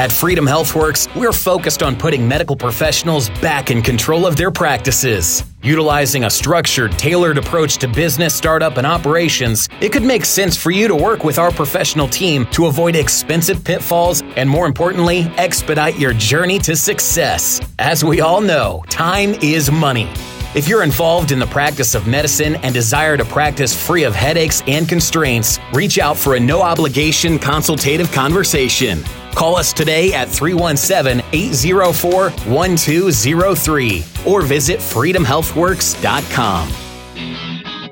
[0.00, 5.44] At Freedom HealthWorks, we're focused on putting medical professionals back in control of their practices.
[5.62, 10.70] Utilizing a structured, tailored approach to business, startup, and operations, it could make sense for
[10.70, 15.98] you to work with our professional team to avoid expensive pitfalls and, more importantly, expedite
[15.98, 17.60] your journey to success.
[17.78, 20.10] As we all know, time is money.
[20.54, 24.62] If you're involved in the practice of medicine and desire to practice free of headaches
[24.66, 29.04] and constraints, reach out for a no obligation consultative conversation.
[29.34, 36.70] Call us today at 317 804 1203 or visit freedomhealthworks.com.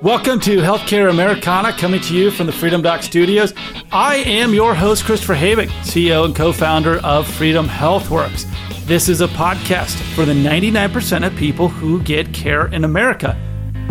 [0.02, 3.52] Welcome to Healthcare Americana, coming to you from the Freedom Doc Studios.
[3.90, 8.46] I am your host, Christopher Habig, CEO and co founder of Freedom HealthWorks.
[8.86, 13.36] This is a podcast for the 99% of people who get care in America.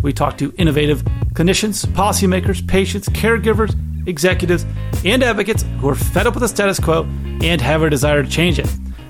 [0.02, 3.76] We talk to innovative clinicians, policymakers, patients, caregivers,
[4.08, 4.66] executives,
[5.06, 7.04] and advocates who are fed up with the status quo
[7.42, 8.68] and have a desire to change it.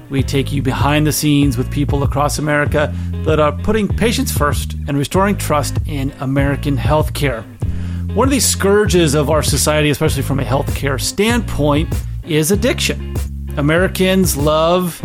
[0.09, 2.93] We take you behind the scenes with people across America
[3.25, 7.43] that are putting patients first and restoring trust in American healthcare.
[8.13, 13.15] One of the scourges of our society, especially from a healthcare standpoint, is addiction.
[13.57, 15.01] Americans love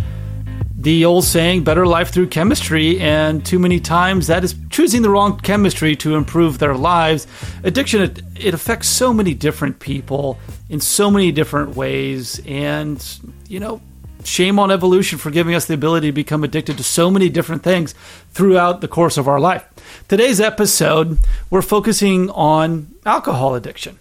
[0.83, 5.09] the old saying, better life through chemistry, and too many times that is choosing the
[5.09, 7.25] wrong chemistry to improve their lives.
[7.63, 10.37] Addiction, it, it, affects so many different people
[10.69, 13.01] in so many different ways, and,
[13.47, 13.81] you know,
[14.25, 17.63] shame on evolution for giving us the ability to become addicted to so many different
[17.63, 17.95] things
[18.31, 19.65] throughout the course of our life.
[20.09, 21.17] Today's episode,
[21.49, 23.99] we're focusing on alcohol addiction.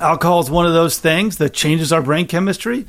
[0.00, 2.86] Alcohol is one of those things that changes our brain chemistry,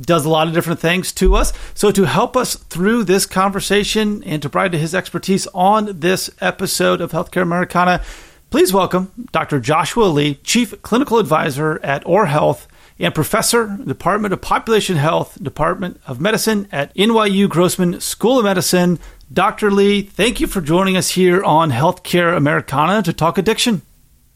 [0.00, 1.52] does a lot of different things to us.
[1.74, 7.00] So, to help us through this conversation and to provide his expertise on this episode
[7.00, 8.02] of Healthcare Americana,
[8.50, 9.60] please welcome Dr.
[9.60, 16.00] Joshua Lee, Chief Clinical Advisor at Oar Health and Professor, Department of Population Health, Department
[16.06, 18.98] of Medicine at NYU Grossman School of Medicine.
[19.32, 19.70] Dr.
[19.70, 23.82] Lee, thank you for joining us here on Healthcare Americana to talk addiction.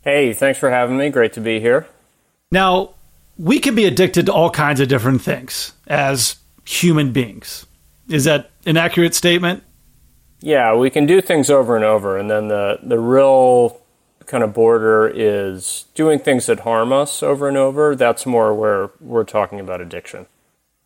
[0.03, 1.11] Hey, thanks for having me.
[1.11, 1.87] Great to be here.
[2.51, 2.95] Now,
[3.39, 7.67] we can be addicted to all kinds of different things as human beings.
[8.09, 9.63] Is that an accurate statement?
[10.41, 13.81] Yeah, we can do things over and over, and then the the real
[14.27, 17.97] kind of border is doing things that harm us over and over.
[17.97, 20.27] That's more where we're talking about addiction.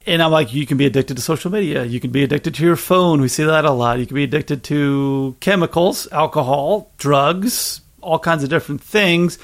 [0.06, 1.84] And I'm like, you can be addicted to social media.
[1.84, 3.20] You can be addicted to your phone.
[3.20, 3.98] We see that a lot.
[3.98, 9.38] You can be addicted to chemicals, alcohol, drugs, all kinds of different things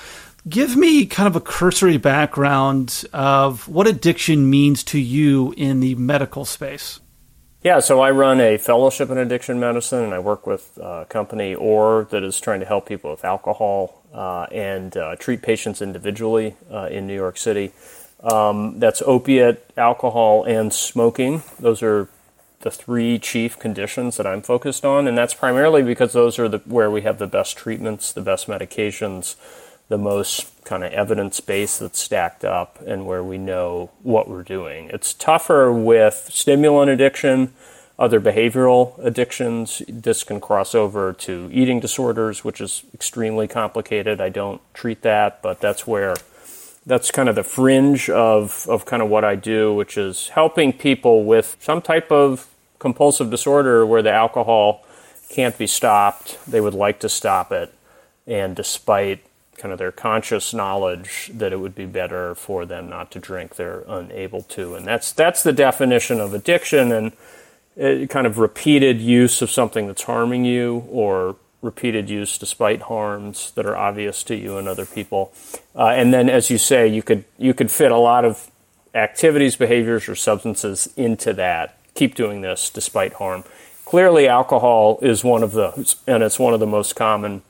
[0.49, 5.95] give me kind of a cursory background of what addiction means to you in the
[5.97, 7.01] medical space.
[7.63, 11.55] Yeah, so I run a fellowship in addiction medicine, and I work with a company
[11.57, 16.55] Oar that is trying to help people with alcohol uh, and uh, treat patients individually
[16.71, 17.73] uh, in New York City.
[18.23, 21.43] Um, that's opiate, alcohol, and smoking.
[21.59, 22.09] Those are
[22.61, 26.59] the three chief conditions that I'm focused on, and that's primarily because those are the,
[26.59, 29.35] where we have the best treatments, the best medications,
[29.88, 34.43] the most kind of evidence base that's stacked up and where we know what we're
[34.43, 34.91] doing.
[34.93, 37.54] It's tougher with stimulant addiction,
[37.99, 39.82] other behavioral addictions.
[39.88, 44.21] This can cross over to eating disorders, which is extremely complicated.
[44.21, 46.16] I don't treat that, but that's where
[46.84, 50.72] that's kind of the fringe of, of kind of what I do, which is helping
[50.72, 52.47] people with some type of
[52.78, 54.84] compulsive disorder where the alcohol
[55.28, 56.38] can't be stopped.
[56.47, 57.75] They would like to stop it.
[58.26, 59.20] And despite
[59.59, 63.57] kind of their conscious knowledge that it would be better for them not to drink,
[63.57, 64.75] they're unable to.
[64.75, 67.13] And that's that's the definition of addiction and
[67.81, 73.51] uh, kind of repeated use of something that's harming you or repeated use despite harms
[73.53, 75.33] that are obvious to you and other people.
[75.75, 78.51] Uh, and then as you say, you could you could fit a lot of
[78.95, 81.79] activities, behaviors or substances into that.
[81.95, 83.45] Keep doing this despite harm.
[83.85, 87.43] Clearly alcohol is one of those and it's one of the most common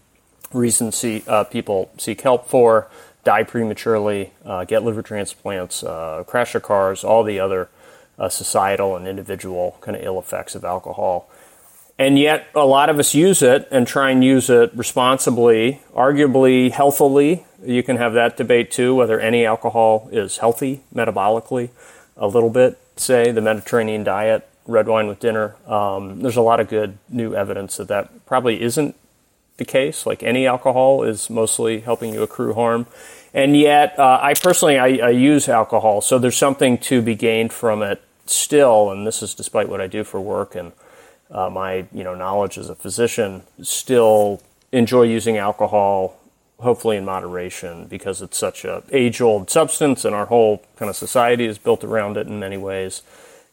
[0.53, 2.89] reasons see, uh, people seek help for,
[3.25, 7.69] die prematurely, uh, get liver transplants, uh, crash their cars, all the other
[8.19, 11.29] uh, societal and individual kind of ill effects of alcohol.
[11.99, 16.71] And yet, a lot of us use it and try and use it responsibly, arguably
[16.71, 17.44] healthily.
[17.65, 21.71] You can have that debate too, whether any alcohol is healthy metabolically,
[22.17, 25.56] a little bit, say, the Mediterranean diet, red wine with dinner.
[25.67, 28.94] Um, there's a lot of good new evidence that that probably isn't
[29.58, 30.06] the case.
[30.06, 32.87] Like any alcohol is mostly helping you accrue harm.
[33.34, 37.52] And yet, uh, I personally, I, I, use alcohol, so there's something to be gained
[37.52, 38.90] from it still.
[38.90, 40.72] And this is despite what I do for work and
[41.31, 43.43] uh, my, you know, knowledge as a physician.
[43.60, 44.40] Still
[44.72, 46.19] enjoy using alcohol,
[46.58, 51.44] hopefully in moderation, because it's such a age-old substance, and our whole kind of society
[51.44, 53.02] is built around it in many ways.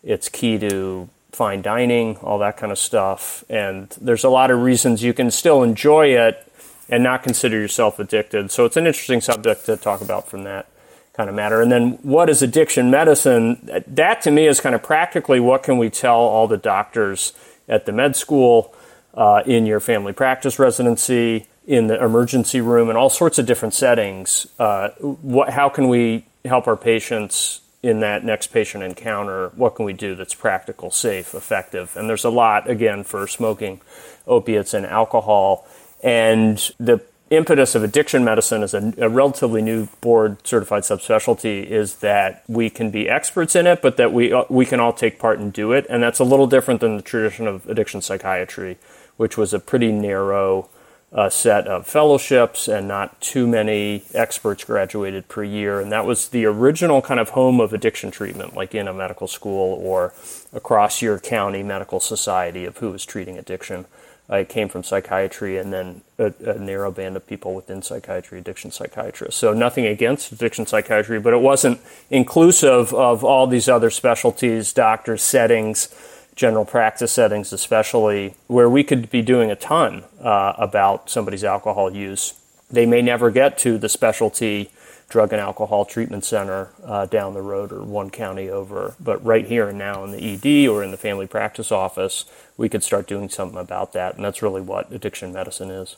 [0.04, 3.44] It's key to fine dining, all that kind of stuff.
[3.50, 6.52] And there's a lot of reasons you can still enjoy it
[6.90, 8.52] and not consider yourself addicted.
[8.52, 10.68] So it's an interesting subject to talk about from that
[11.14, 11.62] kind of matter.
[11.62, 13.70] And then what is addiction medicine?
[13.88, 17.34] That to me is kind of practically what can we tell all the doctors
[17.68, 18.74] at the med school,
[19.16, 23.74] uh, in your family practice residency, in the emergency room, in all sorts of different
[23.74, 24.46] settings.
[24.60, 29.50] Uh, what, how can we help our patients in that next patient encounter?
[29.50, 31.96] What can we do that's practical, safe, effective?
[31.96, 33.80] And there's a lot, again, for smoking,
[34.26, 35.68] opiates, and alcohol.
[36.04, 41.98] And the impetus of addiction medicine as a, a, relatively new board certified subspecialty is
[41.98, 45.20] that we can be experts in it, but that we, uh, we can all take
[45.20, 45.86] part and do it.
[45.90, 48.78] And that's a little different than the tradition of addiction psychiatry,
[49.18, 50.70] which was a pretty narrow
[51.12, 55.80] uh, set of fellowships and not too many experts graduated per year.
[55.80, 59.28] And that was the original kind of home of addiction treatment, like in a medical
[59.28, 60.14] school or
[60.52, 63.86] across your county medical society of who was treating addiction.
[64.28, 68.72] I came from psychiatry and then a, a, narrow band of people within psychiatry, addiction
[68.72, 69.40] psychiatrists.
[69.40, 71.80] So nothing against addiction psychiatry, but it wasn't
[72.10, 75.94] inclusive of all these other specialties, doctors, settings,
[76.36, 81.94] general practice settings, especially where we could be doing a ton uh, about somebody's alcohol
[81.94, 82.34] use.
[82.70, 84.72] They may never get to the specialty
[85.08, 88.96] drug and alcohol treatment center uh, down the road or one county over.
[89.00, 92.26] But right here and now in the ED or in the family practice office,
[92.58, 94.16] we could start doing something about that.
[94.16, 95.96] And that's really what addiction medicine is.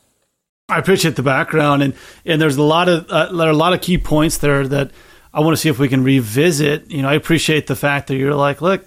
[0.70, 1.94] I appreciate the background, and
[2.26, 4.92] and there's a lot of uh, there are a lot of key points there that
[5.34, 6.92] I want to see if we can revisit.
[6.92, 8.86] You know, I appreciate the fact that you're like, look,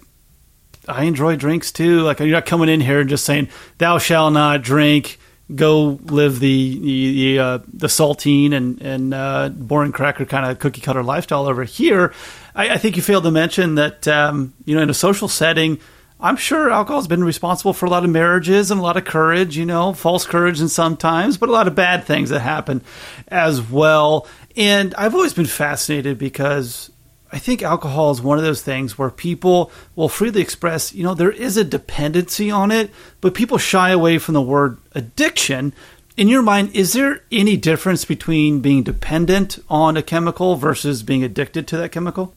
[0.88, 2.02] I enjoy drinks too.
[2.02, 3.48] Like you're not coming in here and just saying,
[3.78, 5.18] "Thou shall not drink."
[5.54, 10.80] go live the the uh, the saltine and and uh, boring cracker kind of cookie
[10.80, 12.12] cutter lifestyle over here.
[12.54, 15.78] I, I think you failed to mention that um, you know in a social setting.
[16.22, 19.56] I'm sure alcohol's been responsible for a lot of marriages and a lot of courage,
[19.56, 22.82] you know, false courage and sometimes, but a lot of bad things that happen
[23.28, 24.26] as well.
[24.54, 26.89] And I've always been fascinated because
[27.32, 31.14] I think alcohol is one of those things where people will freely express, you know,
[31.14, 32.90] there is a dependency on it,
[33.20, 35.72] but people shy away from the word addiction.
[36.16, 41.22] In your mind, is there any difference between being dependent on a chemical versus being
[41.22, 42.34] addicted to that chemical?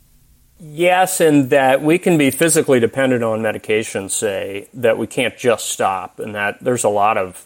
[0.59, 5.69] Yes, in that we can be physically dependent on medication, say, that we can't just
[5.69, 7.45] stop, and that there's a lot of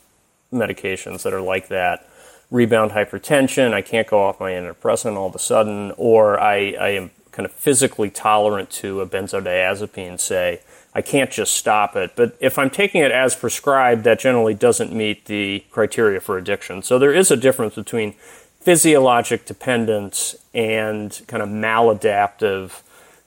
[0.54, 2.08] medications that are like that.
[2.52, 6.90] Rebound hypertension, I can't go off my antidepressant all of a sudden, or I, I
[6.90, 10.60] am kind of physically tolerant to a benzodiazepine, say,
[10.96, 12.14] I can't just stop it.
[12.16, 16.82] But if I'm taking it as prescribed, that generally doesn't meet the criteria for addiction.
[16.82, 18.14] So there is a difference between
[18.60, 22.82] physiologic dependence and kind of maladaptive,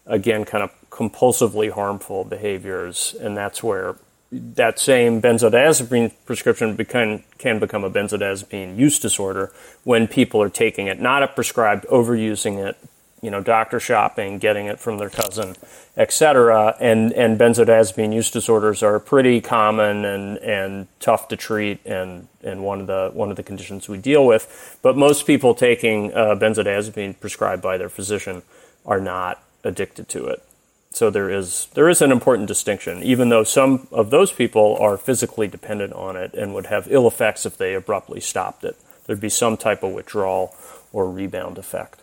[0.07, 3.15] again, kind of compulsively harmful behaviors.
[3.21, 3.95] And that's where
[4.33, 9.53] that same benzodiazepine prescription become, can become a benzodiazepine use disorder
[9.85, 12.77] when people are taking it, not a prescribed overusing it,
[13.23, 15.57] you know, doctor shopping, getting it from their cousin,
[15.97, 16.77] etc.
[16.81, 22.63] And and benzodiazepine use disorders are pretty common and, and tough to treat, and, and
[22.63, 24.79] one of the one of the conditions we deal with.
[24.83, 28.43] But most people taking uh, benzodiazepine prescribed by their physician
[28.87, 30.43] are not addicted to it.
[30.93, 34.97] So there is there is an important distinction, even though some of those people are
[34.97, 38.77] physically dependent on it and would have ill effects if they abruptly stopped it.
[39.07, 40.55] There'd be some type of withdrawal
[40.93, 42.01] or rebound effect.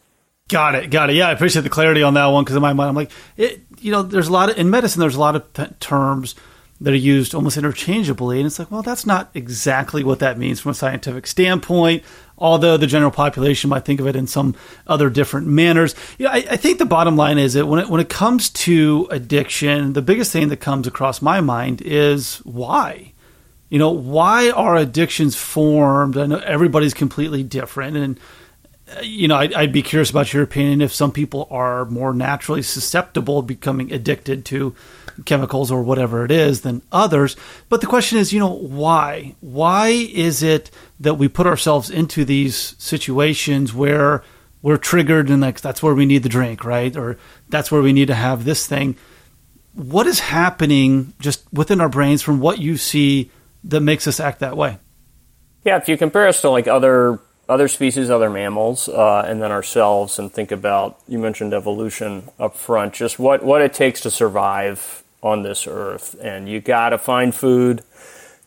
[0.47, 0.89] Got it.
[0.89, 1.17] Got it.
[1.17, 3.61] Yeah, I appreciate the clarity on that one because in my mind, I'm like, it,
[3.79, 6.35] you know, there's a lot of, in medicine, there's a lot of terms
[6.79, 8.37] that are used almost interchangeably.
[8.37, 12.03] And it's like, well, that's not exactly what that means from a scientific standpoint,
[12.37, 15.95] although the general population might think of it in some other different manners.
[16.17, 18.49] You know, I, I think the bottom line is that when it, when it comes
[18.51, 23.13] to addiction, the biggest thing that comes across my mind is why?
[23.69, 26.15] You know, why are addictions formed?
[26.15, 27.97] I know everybody's completely different.
[27.97, 28.19] And,
[29.01, 32.62] you know, I'd, I'd, be curious about your opinion if some people are more naturally
[32.62, 34.75] susceptible to becoming addicted to
[35.25, 37.36] chemicals or whatever it is than others.
[37.70, 39.36] But the question is, you know, why?
[39.41, 44.24] Why is it that we put ourselves into these situations where
[44.62, 46.96] we're triggered and like that's where we need the drink, right?
[46.96, 47.17] Or
[47.50, 48.96] that's where we need to have this thing.
[49.74, 53.32] What is happening just within our brains from what you see
[53.65, 54.79] that makes us act that way?
[55.63, 59.51] Yeah, if you compare us to like other other species, other mammals, uh, and then
[59.51, 64.11] ourselves, and think about you mentioned evolution up front, just what, what it takes to
[64.11, 66.15] survive on this earth.
[66.21, 67.83] And you got to find food,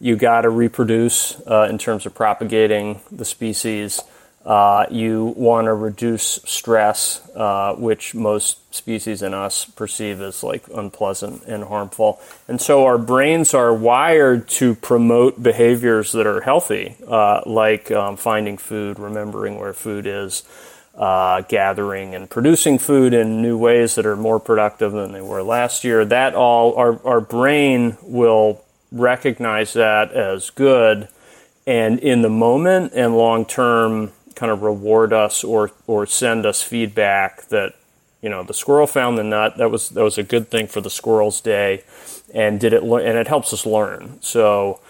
[0.01, 4.01] you got to reproduce uh, in terms of propagating the species.
[4.45, 10.65] Uh, you want to reduce stress, uh, which most species in us perceive as like
[10.75, 12.19] unpleasant and harmful.
[12.49, 18.17] And so our brains are wired to promote behaviors that are healthy, uh, like um,
[18.17, 20.43] finding food, remembering where food is,
[20.95, 25.43] uh, gathering and producing food in new ways that are more productive than they were
[25.43, 26.05] last year.
[26.05, 31.09] That all, our, our brain will recognize that as good.
[31.67, 36.63] And in the moment and long term, kind of reward us or or send us
[36.63, 37.75] feedback that
[38.23, 39.59] you know the squirrel found the nut.
[39.59, 41.85] That was that was a good thing for the squirrel's day
[42.33, 44.17] and did it and it helps us learn.
[44.23, 44.81] So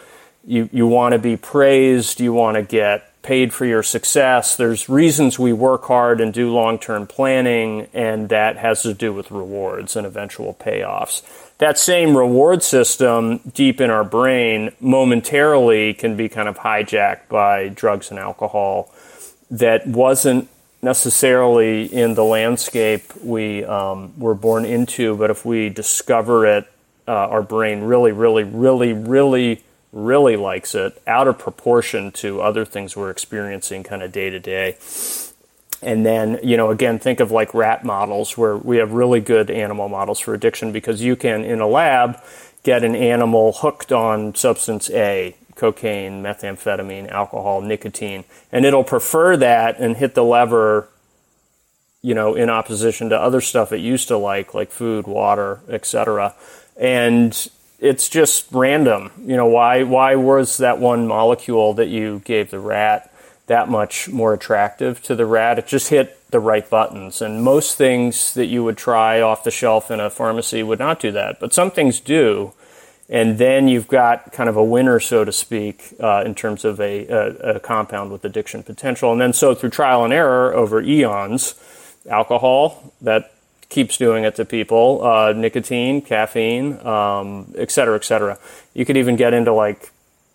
[0.47, 4.57] you you want to be praised you want to get paid for your success.
[4.57, 9.33] There's reasons we work hard and do long-term planning and that has to do with
[9.33, 11.23] rewards and eventual payoffs.
[11.59, 17.69] That same reward system deep in our brain momentarily can be kind of hijacked by
[17.69, 18.91] drugs and alcohol
[19.51, 20.49] that wasn't
[20.83, 26.67] necessarily in the landscape we um, were born into, but if we discover it,
[27.07, 32.65] uh, our brain really, really, really, really, really likes it out of proportion to other
[32.65, 34.77] things we're experiencing kind of day to day.
[35.83, 39.51] And then, you know, again, think of like rat models where we have really good
[39.51, 42.23] animal models for addiction because you can, in a lab,
[42.63, 49.79] get an animal hooked on substance A cocaine, methamphetamine, alcohol, nicotine, and it'll prefer that
[49.79, 50.89] and hit the lever,
[52.01, 56.35] you know, in opposition to other stuff it used to like, like food, water, etc.
[56.79, 57.37] And
[57.79, 59.13] it's just random.
[59.19, 63.13] You know, why why was that one molecule that you gave the rat
[63.47, 65.59] that much more attractive to the rat?
[65.59, 67.21] It just hit the right buttons.
[67.21, 71.01] And most things that you would try off the shelf in a pharmacy would not
[71.01, 71.39] do that.
[71.39, 72.55] But some things do
[73.11, 76.81] and then you've got kind of a winner, so to speak, uh, in terms of
[76.81, 79.11] a, a, a, compound with addiction potential.
[79.11, 81.57] And then so through trial and error over eons,
[82.09, 83.33] alcohol that
[83.69, 88.39] keeps doing it to people, uh, nicotine, caffeine, um, et cetera, et cetera.
[88.75, 89.91] You could even get into like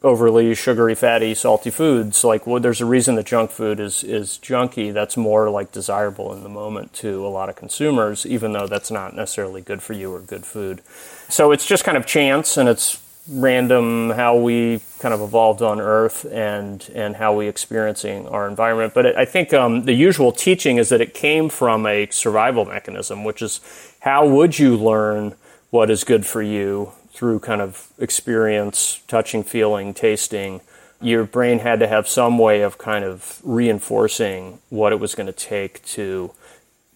[0.06, 2.24] overly sugary, fatty, salty foods.
[2.24, 4.94] Like, well, there's a reason that junk food is is junky.
[4.94, 8.92] That's more like desirable in the moment to a lot of consumers, even though that's
[8.92, 10.82] not necessarily good for you or good food.
[11.28, 15.82] So it's just kind of chance, and it's random how we kind of evolved on
[15.82, 18.94] Earth and and how we experiencing our environment.
[18.94, 22.66] But it, I think um, the usual teaching is that it came from a survival
[22.66, 23.60] mechanism, which is
[24.02, 25.34] how would you learn
[25.72, 30.60] what is good for you through kind of experience, touching, feeling, tasting,
[31.02, 35.28] your brain had to have some way of kind of reinforcing what it was going
[35.28, 36.32] to take to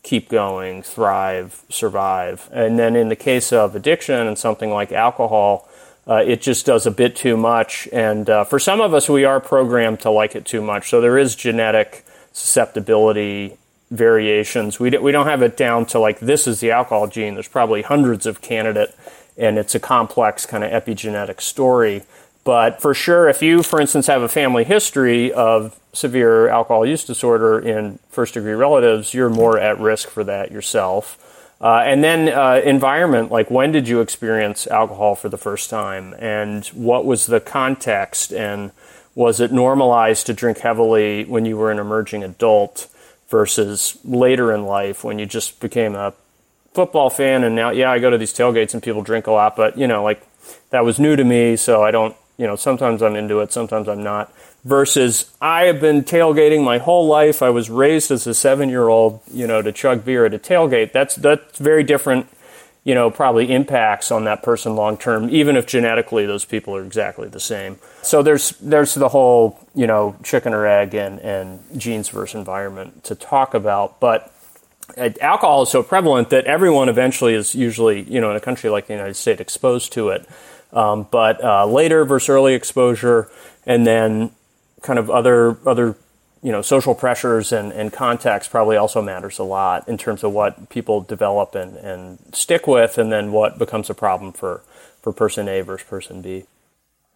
[0.04, 2.50] keep going, thrive, survive.
[2.52, 5.70] And then in the case of addiction and something like alcohol,
[6.06, 7.88] uh, it just does a bit too much.
[7.94, 10.90] And uh, for some of us, we are programmed to like it too much.
[10.90, 13.58] So there is genetic susceptibility
[13.92, 14.80] variations.
[14.80, 17.36] We, d- we don't have it down to like this is the alcohol gene.
[17.36, 18.96] There's probably hundreds of candidate
[19.40, 22.04] and it's a complex kind of epigenetic story.
[22.44, 27.04] But for sure, if you, for instance, have a family history of severe alcohol use
[27.04, 31.26] disorder in first degree relatives, you're more at risk for that yourself.
[31.62, 36.16] Uh, and then uh, environment, like when did you experience alcohol for the first time?
[36.18, 38.32] And what was the context?
[38.32, 38.72] And
[39.14, 42.88] was it normalized to drink heavily when you were an emerging adult
[43.28, 46.14] versus later in life when you just became a
[46.74, 49.56] football fan, and now yeah, I go to these tailgates and people drink a lot,
[49.56, 50.26] but you know, like
[50.70, 52.16] that was new to me, so I don't.
[52.38, 54.34] You know, sometimes I'm into it, sometimes I'm not.
[54.64, 57.42] Versus, I have been tailgating my whole life.
[57.42, 60.94] I was raised as a seven-year-old, you know, to chug beer at a tailgate.
[60.94, 62.28] That's that's very different
[62.84, 66.84] you know, probably impacts on that person long term, even if genetically those people are
[66.84, 67.78] exactly the same.
[68.02, 73.04] So there's there's the whole, you know, chicken or egg and, and genes versus environment
[73.04, 74.00] to talk about.
[74.00, 74.34] But
[74.98, 78.88] alcohol is so prevalent that everyone eventually is usually, you know, in a country like
[78.88, 80.28] the United States, exposed to it.
[80.72, 83.30] Um, but uh, later versus early exposure,
[83.66, 84.32] and then
[84.82, 85.96] kind of other other
[86.42, 90.32] you know social pressures and, and context probably also matters a lot in terms of
[90.32, 94.62] what people develop and, and stick with, and then what becomes a problem for
[95.02, 96.46] for person A versus person B.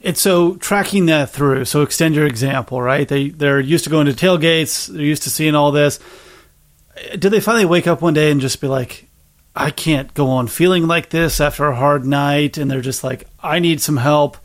[0.01, 1.65] It's so tracking that through.
[1.65, 3.08] So extend your example, right?
[3.08, 4.88] They they're used to going to tailgates.
[4.88, 6.00] They're used to seeing all this
[7.12, 9.08] did they finally wake up one day and just be like,
[9.56, 13.28] I can't go on feeling like this after a hard night, and they're just like,
[13.40, 14.38] I need some help.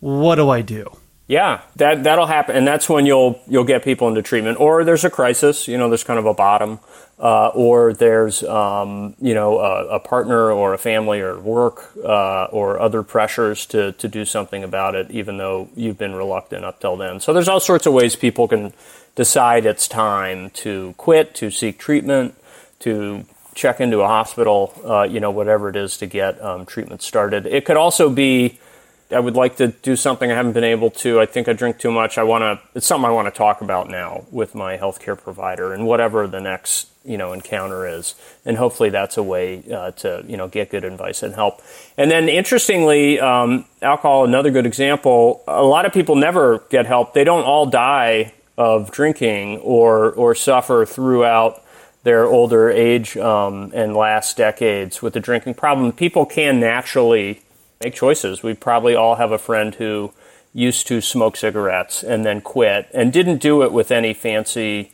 [0.00, 0.96] What do I do?
[1.26, 5.04] Yeah, that that'll happen, and that's when you'll you'll get people into treatment, or there's
[5.04, 5.66] a crisis.
[5.66, 6.80] You know, there's kind of a bottom.
[7.18, 12.44] Uh, or there's um, you know a, a, partner or a family or work uh,
[12.46, 16.80] or other pressures to to do something about it, even though you've been reluctant up
[16.80, 17.20] till then.
[17.20, 18.72] So there's all sorts of ways people can
[19.14, 22.34] decide it's time to quit, to seek treatment,
[22.80, 27.00] to check into a hospital, uh, you know, whatever it is to get um, treatment
[27.02, 27.46] started.
[27.46, 28.58] It could also be
[29.10, 31.20] I would like to do something I haven't been able to.
[31.20, 32.18] I think I drink too much.
[32.18, 32.60] I want to.
[32.74, 36.40] It's something I want to talk about now with my healthcare provider and whatever the
[36.40, 40.70] next you know encounter is, and hopefully that's a way uh, to you know get
[40.70, 41.60] good advice and help.
[41.96, 45.42] And then interestingly, um, alcohol another good example.
[45.46, 47.14] A lot of people never get help.
[47.14, 51.62] They don't all die of drinking or or suffer throughout
[52.04, 55.90] their older age um, and last decades with the drinking problem.
[55.92, 57.40] People can naturally
[57.84, 58.42] make choices.
[58.42, 60.12] We probably all have a friend who
[60.52, 64.92] used to smoke cigarettes and then quit and didn't do it with any fancy,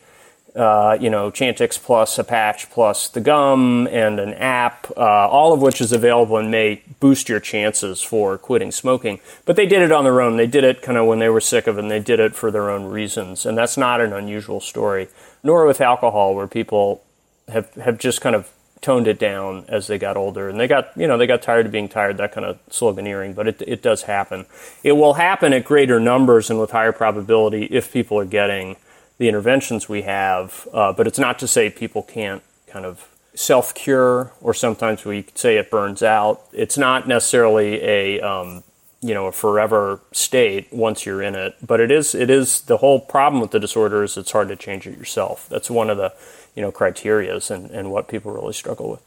[0.56, 5.52] uh, you know, Chantix plus a patch plus the gum and an app, uh, all
[5.52, 9.20] of which is available and may boost your chances for quitting smoking.
[9.44, 10.36] But they did it on their own.
[10.36, 12.34] They did it kind of when they were sick of it and they did it
[12.34, 13.46] for their own reasons.
[13.46, 15.08] And that's not an unusual story,
[15.44, 17.04] nor with alcohol where people
[17.48, 20.48] have, have just kind of toned it down as they got older.
[20.48, 23.34] And they got you know they got tired of being tired that kind of sloganeering
[23.34, 24.46] but it, it does happen.
[24.82, 28.76] It will happen at greater numbers and with higher probability if people are getting
[29.18, 30.66] the interventions we have.
[30.72, 35.26] Uh, but it's not to say people can't kind of self cure or sometimes we
[35.34, 36.42] say it burns out.
[36.52, 38.62] It's not necessarily a um,
[39.02, 42.76] you know a forever state once you're in it but it is it is the
[42.76, 45.48] whole problem with the disorder is it's hard to change it yourself.
[45.48, 46.12] That's one of the
[46.54, 49.02] you know criterias and, and what people really struggle with.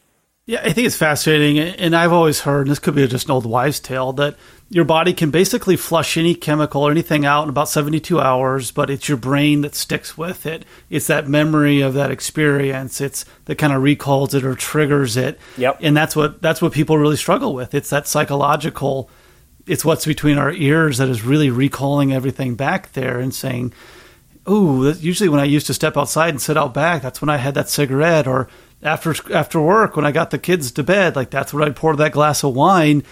[0.46, 3.30] Yeah, I think it's fascinating, and I've always heard, and this could be just an
[3.30, 4.36] old wives' tale, that
[4.68, 8.90] your body can basically flush any chemical or anything out in about 72 hours, but
[8.90, 10.66] it's your brain that sticks with it.
[10.90, 13.00] It's that memory of that experience.
[13.00, 15.38] It's that kind of recalls it or triggers it.
[15.56, 15.78] Yep.
[15.80, 17.74] And that's what that's what people really struggle with.
[17.74, 19.08] It's that psychological.
[19.66, 23.72] It's what's between our ears that is really recalling everything back there and saying,
[24.46, 27.36] oh, usually when I used to step outside and sit out back, that's when I
[27.36, 28.48] had that cigarette, or
[28.82, 31.96] after after work when I got the kids to bed, like that's when I'd pour
[31.96, 33.02] that glass of wine.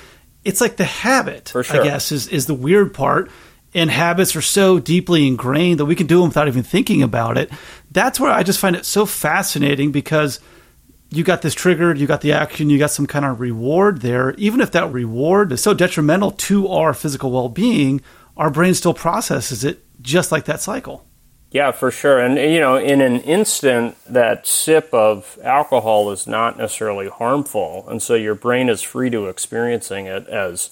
[0.45, 1.65] It's like the habit, sure.
[1.71, 3.31] I guess, is is the weird part.
[3.75, 7.39] And habits are so deeply ingrained that we can do them without even thinking about
[7.39, 7.51] it.
[7.91, 10.41] That's where I just find it so fascinating because
[11.09, 14.35] you got this triggered, you got the action, you got some kind of reward there.
[14.35, 18.03] Even if that reward is so detrimental to our physical well being,
[18.37, 21.07] our brain still processes it just like that cycle.
[21.53, 22.19] Yeah, for sure.
[22.19, 27.85] And, you know, in an instant, that sip of alcohol is not necessarily harmful.
[27.89, 30.69] And so your brain is free to experiencing it as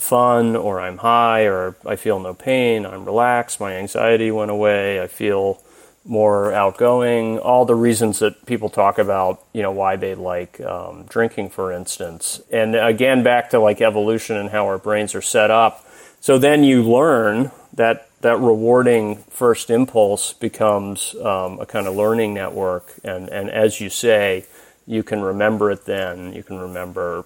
[0.00, 5.00] fun, or I'm high, or I feel no pain, I'm relaxed, my anxiety went away,
[5.00, 5.62] I feel
[6.04, 11.04] more outgoing, all the reasons that people talk about, you know, why they like um,
[11.08, 12.40] drinking, for instance.
[12.50, 15.84] And again, back to like evolution and how our brains are set up.
[16.20, 22.34] So then you learn that that rewarding first impulse becomes um, a kind of learning
[22.34, 22.92] network.
[23.02, 24.44] And, and as you say,
[24.86, 26.32] you can remember it then.
[26.34, 27.24] You can remember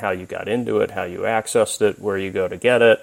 [0.00, 3.00] how you got into it, how you accessed it, where you go to get it,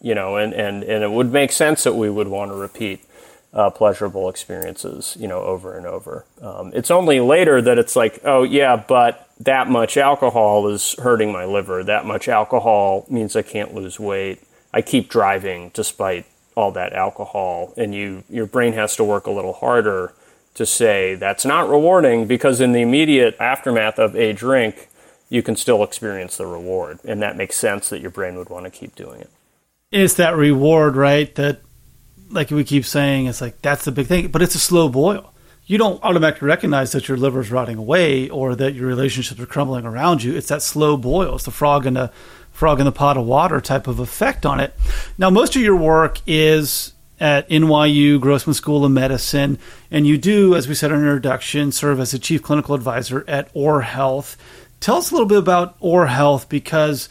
[0.00, 3.04] you know, and, and, and it would make sense that we would want to repeat
[3.52, 6.24] uh, pleasurable experiences, you know, over and over.
[6.40, 11.32] Um, it's only later that it's like, oh, yeah, but that much alcohol is hurting
[11.32, 11.82] my liver.
[11.82, 14.42] That much alcohol means I can't lose weight.
[14.72, 16.26] I keep driving despite
[16.58, 20.12] all that alcohol and you your brain has to work a little harder
[20.54, 24.88] to say that's not rewarding because in the immediate aftermath of a drink
[25.28, 28.64] you can still experience the reward and that makes sense that your brain would want
[28.64, 29.30] to keep doing it.
[29.92, 31.60] It's that reward right that
[32.28, 35.32] like we keep saying it's like that's the big thing but it's a slow boil.
[35.64, 39.84] You don't automatically recognize that your liver's rotting away or that your relationships are crumbling
[39.84, 40.34] around you.
[40.34, 41.36] It's that slow boil.
[41.36, 42.10] It's the frog in the
[42.58, 44.74] frog in the pot of water type of effect on it.
[45.16, 49.60] Now, most of your work is at NYU Grossman School of Medicine,
[49.92, 53.48] and you do, as we said in introduction, serve as a chief clinical advisor at
[53.54, 54.36] Oar Health.
[54.80, 57.08] Tell us a little bit about Oar Health because,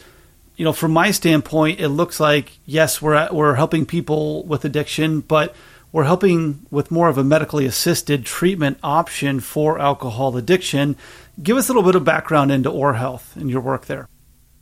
[0.56, 4.66] you know, from my standpoint, it looks like yes, we're at, we're helping people with
[4.66, 5.56] addiction, but
[5.92, 10.94] we're helping with more of a medically assisted treatment option for alcohol addiction.
[11.42, 14.10] Give us a little bit of background into Oar Health and your work there.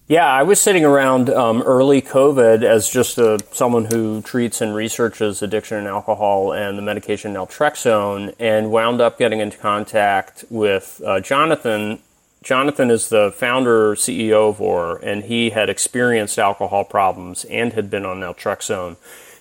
[0.08, 4.72] Yeah, I was sitting around um, early COVID as just a, someone who treats and
[4.72, 11.02] researches addiction and alcohol and the medication naltrexone, and wound up getting into contact with
[11.04, 11.98] uh, Jonathan.
[12.44, 17.90] Jonathan is the founder CEO of Oar, and he had experienced alcohol problems and had
[17.90, 18.94] been on naltrexone,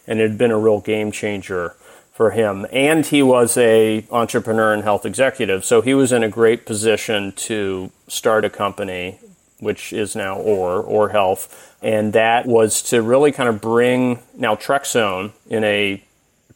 [0.07, 1.75] and it had been a real game changer
[2.11, 2.65] for him.
[2.71, 7.33] And he was a entrepreneur and health executive, so he was in a great position
[7.33, 9.19] to start a company,
[9.59, 15.31] which is now Oar Oar Health, and that was to really kind of bring naltrexone
[15.49, 16.03] in a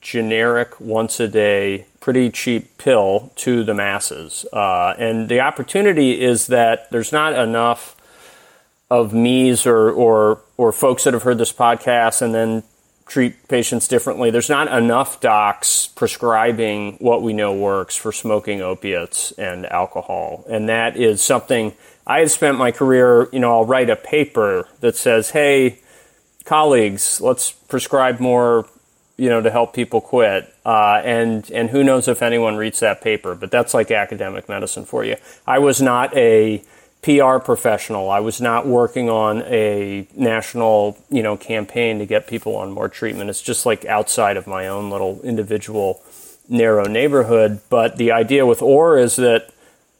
[0.01, 4.45] generic once a day pretty cheap pill to the masses.
[4.53, 7.95] Uh, and the opportunity is that there's not enough
[8.89, 12.63] of me's or, or, or folks that have heard this podcast and then
[13.09, 14.29] treat patients differently.
[14.29, 20.45] There's not enough docs prescribing what we know works for smoking opiates and alcohol.
[20.47, 21.73] And that is something
[22.05, 25.79] I have spent my career, you know, I'll write a paper that says, hey,
[26.45, 28.67] colleagues, let's prescribe more,
[29.17, 30.53] you know, to help people quit.
[30.63, 34.85] Uh, and, and who knows if anyone reads that paper, but that's like academic medicine
[34.85, 35.15] for you.
[35.47, 36.63] I was not a
[37.01, 38.09] PR professional.
[38.09, 42.89] I was not working on a national, you know, campaign to get people on more
[42.89, 43.29] treatment.
[43.29, 46.01] It's just like outside of my own little individual
[46.49, 47.61] narrow neighborhood.
[47.69, 49.49] But the idea with Oar is that,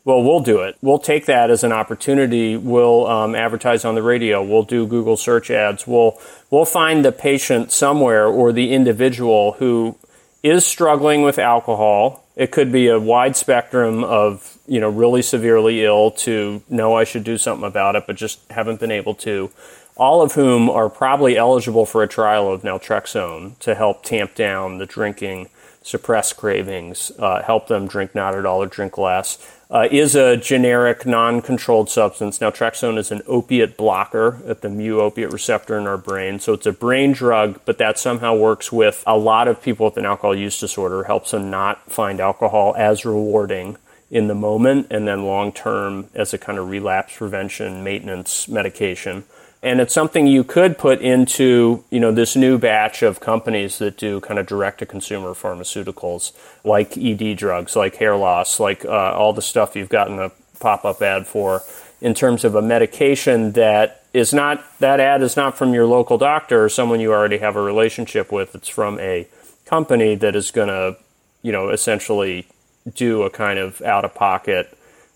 [0.04, 0.76] well, we'll do it.
[0.82, 2.58] We'll take that as an opportunity.
[2.58, 4.44] We'll um, advertise on the radio.
[4.44, 5.88] We'll do Google search ads.
[5.88, 9.98] We'll we'll find the patient somewhere or the individual who
[10.44, 15.84] is struggling with alcohol it could be a wide spectrum of, you know, really severely
[15.84, 19.52] ill to know I should do something about it, but just haven't been able to.
[19.98, 24.78] All of whom are probably eligible for a trial of naltrexone to help tamp down
[24.78, 25.50] the drinking,
[25.82, 29.38] suppress cravings, uh, help them drink not at all or drink less
[29.72, 32.40] uh, is a generic non-controlled substance.
[32.40, 36.40] Naltrexone is an opiate blocker at the mu opiate receptor in our brain.
[36.40, 39.98] So it's a brain drug, but that somehow works with a lot of people with
[39.98, 43.78] an alcohol use disorder, helps them not find alcohol as rewarding
[44.12, 49.24] in the moment and then long term as a kind of relapse prevention maintenance medication.
[49.62, 53.98] And it's something you could put into you know this new batch of companies that
[53.98, 56.32] do kind of direct to consumer pharmaceuticals
[56.64, 61.02] like ed drugs like hair loss like uh, all the stuff you've gotten a pop-up
[61.02, 61.62] ad for
[62.02, 66.18] in terms of a medication that is not that ad is not from your local
[66.18, 68.56] doctor or someone you already have a relationship with.
[68.56, 69.28] It's from a
[69.66, 70.98] company that is going to
[71.42, 72.48] you know essentially
[72.96, 74.76] do a kind of out of pocket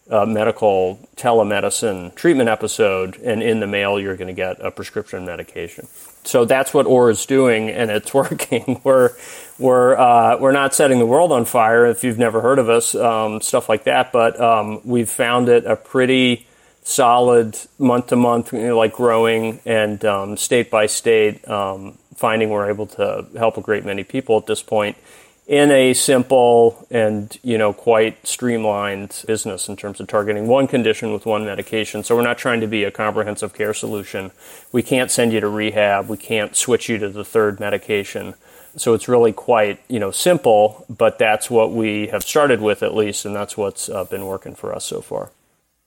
[0.10, 5.26] uh, medical telemedicine treatment episode, and in the mail you're going to get a prescription
[5.26, 5.88] medication.
[6.26, 8.82] So that's what Oar is doing, and it's working.
[8.84, 9.12] we're
[9.58, 11.86] we're uh, we're not setting the world on fire.
[11.86, 15.66] If you've never heard of us, um, stuff like that, but um, we've found it
[15.66, 16.48] a pretty
[16.84, 22.88] solid month to month, like growing and um, state by state, um, finding we're able
[22.88, 24.98] to help a great many people at this point
[25.46, 31.12] in a simple and you know quite streamlined business in terms of targeting one condition
[31.12, 32.04] with one medication.
[32.04, 34.32] So we're not trying to be a comprehensive care solution.
[34.72, 36.08] We can't send you to rehab.
[36.08, 38.36] We can't switch you to the third medication.
[38.76, 42.96] So it's really quite you know simple but that's what we have started with at
[42.96, 45.32] least and that's what's uh, been working for us so far.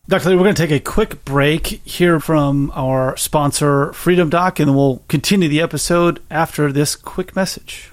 [0.09, 0.29] Dr.
[0.29, 4.77] Lee, we're going to take a quick break here from our sponsor, Freedom Doc, and
[4.77, 7.91] we'll continue the episode after this quick message.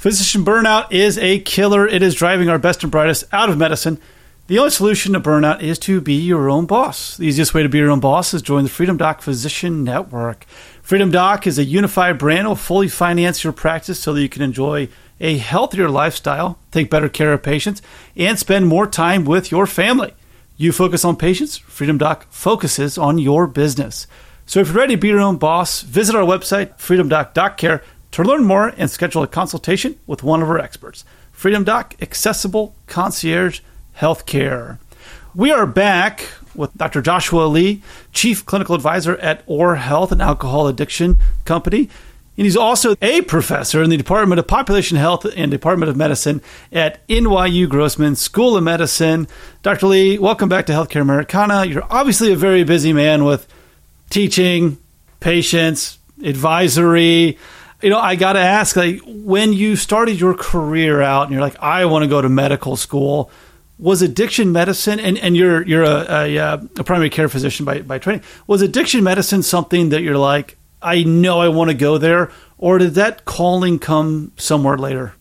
[0.00, 1.86] Physician burnout is a killer.
[1.86, 3.98] It is driving our best and brightest out of medicine.
[4.46, 7.18] The only solution to burnout is to be your own boss.
[7.18, 10.44] The easiest way to be your own boss is join the Freedom Doc Physician Network.
[10.80, 14.30] Freedom Doc is a unified brand that will fully finance your practice so that you
[14.30, 14.88] can enjoy
[15.20, 17.82] a healthier lifestyle, take better care of patients,
[18.16, 20.14] and spend more time with your family.
[20.56, 24.06] You focus on patients, Freedom Doc focuses on your business.
[24.46, 27.82] So if you're ready to be your own boss, visit our website, freedomdoc.care
[28.12, 32.74] to learn more and schedule a consultation with one of our experts, Freedom Doc Accessible
[32.86, 33.60] Concierge
[33.98, 34.78] Healthcare.
[35.34, 37.02] We are back with Dr.
[37.02, 41.88] Joshua Lee, Chief Clinical Advisor at Oar Health, an alcohol addiction company.
[42.36, 46.40] And he's also a professor in the Department of Population Health and Department of Medicine
[46.72, 49.28] at NYU Grossman School of Medicine.
[49.62, 49.86] Dr.
[49.86, 51.66] Lee, welcome back to Healthcare Americana.
[51.66, 53.46] You're obviously a very busy man with
[54.08, 54.78] teaching,
[55.20, 57.38] patients, advisory,
[57.82, 61.40] you know, I got to ask, like, when you started your career out and you're
[61.40, 63.30] like, I want to go to medical school,
[63.78, 67.80] was addiction medicine, and, and you're you're a, a, uh, a primary care physician by,
[67.80, 71.96] by training, was addiction medicine something that you're like, I know I want to go
[71.96, 75.14] there, or did that calling come somewhere later?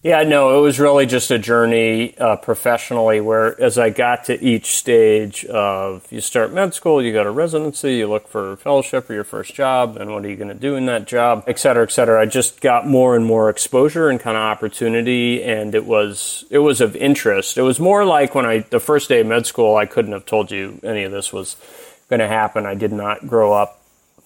[0.00, 4.40] Yeah, no, it was really just a journey uh, professionally where as I got to
[4.40, 9.10] each stage of you start med school, you go to residency, you look for fellowship
[9.10, 11.58] or your first job, and what are you going to do in that job, et
[11.58, 12.22] cetera, et cetera.
[12.22, 16.60] I just got more and more exposure and kind of opportunity, and it was it
[16.60, 17.58] was of interest.
[17.58, 20.26] It was more like when I the first day of med school, I couldn't have
[20.26, 21.56] told you any of this was
[22.08, 22.66] going to happen.
[22.66, 23.77] I did not grow up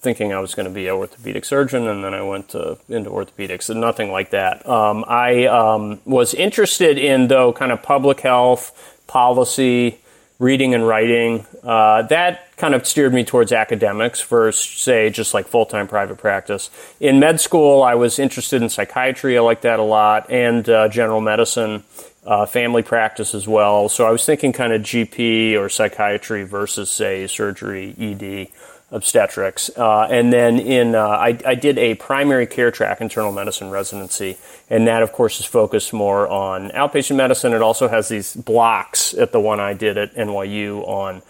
[0.02, 3.08] thinking I was going to be an orthopedic surgeon, and then I went to, into
[3.08, 4.68] orthopedics, and nothing like that.
[4.68, 10.00] Um, I um, was interested in, though, kind of public health, policy,
[10.40, 11.46] reading and writing.
[11.62, 16.18] Uh, that kind of steered me towards academics for, say, just like full time private
[16.18, 16.68] practice.
[16.98, 19.38] In med school, I was interested in psychiatry.
[19.38, 21.84] I liked that a lot, and uh, general medicine,
[22.26, 23.88] uh, family practice as well.
[23.88, 28.48] So I was thinking kind of GP or psychiatry versus, say, surgery, ED
[28.92, 29.70] obstetrics.
[29.76, 34.36] Uh, and then in, uh, I, I, did a primary care track internal medicine residency.
[34.68, 37.54] And that, of course, is focused more on outpatient medicine.
[37.54, 41.22] It also has these blocks at the one I did at NYU on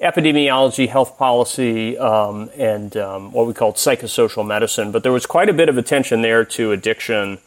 [0.00, 4.90] epidemiology, health policy, um, and um, what we called psychosocial medicine.
[4.90, 7.38] But there was quite a bit of attention there to addiction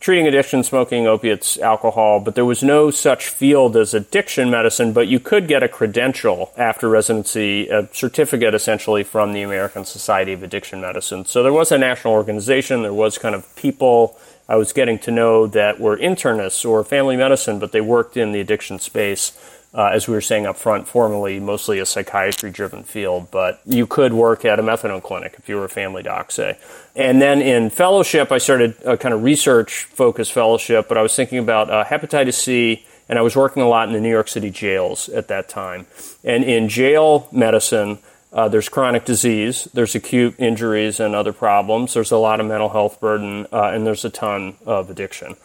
[0.00, 5.08] treating addiction, smoking, opiates, alcohol, but there was no such field as addiction medicine, but
[5.08, 10.42] you could get a credential after residency, a certificate essentially from the American Society of
[10.42, 11.24] Addiction Medicine.
[11.24, 15.10] So there was a national organization, there was kind of people I was getting to
[15.10, 19.32] know that were internists or family medicine, but they worked in the addiction space
[19.74, 23.86] uh, as we were saying up front, formerly mostly a psychiatry driven field, but you
[23.86, 26.58] could work at a methadone clinic if you were a family doc, say.
[26.94, 31.14] And then in fellowship, I started a kind of research focused fellowship, but I was
[31.14, 34.28] thinking about uh, hepatitis C, and I was working a lot in the New York
[34.28, 35.86] City jails at that time.
[36.24, 37.98] And in jail medicine,
[38.32, 42.70] uh, there's chronic disease, there's acute injuries and other problems, there's a lot of mental
[42.70, 45.36] health burden, uh, and there's a ton of addiction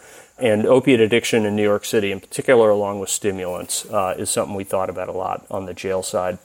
[0.42, 4.56] and opiate addiction in New York City, in particular, along with stimulants, uh, is something
[4.56, 6.38] we thought about a lot on the jail side.